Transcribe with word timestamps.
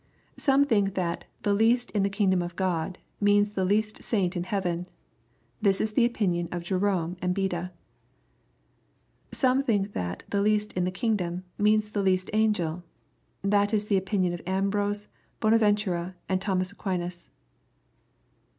Some 0.37 0.65
think 0.65 0.95
that 0.95 1.25
the" 1.43 1.53
least 1.53 1.91
in 1.91 2.01
the 2.01 2.09
kingdom 2.09 2.41
of 2.41 2.55
Qod," 2.55 2.95
means 3.19 3.51
the 3.51 3.63
least 3.63 4.01
saint 4.01 4.35
in 4.35 4.45
heaven. 4.45 4.87
This 5.61 5.79
is 5.79 5.91
the 5.91 6.05
opinion 6.05 6.49
of 6.51 6.63
Jerome 6.63 7.17
and 7.21 7.35
Beda. 7.35 7.71
Some 9.31 9.61
think 9.61 9.93
that 9.93 10.23
the 10.27 10.41
"least 10.41 10.73
in 10.73 10.85
the 10.85 10.89
kingdom" 10.89 11.43
means 11.59 11.91
the 11.91 12.01
least 12.01 12.31
angel 12.33 12.83
This 13.43 13.73
is 13.75 13.85
the 13.85 13.97
opinion 13.97 14.33
of 14.33 14.41
Ambrose, 14.47 15.07
Bonaventura, 15.39 16.15
and 16.27 16.41
Thomas 16.41 16.71
Aquinas. 16.71 17.29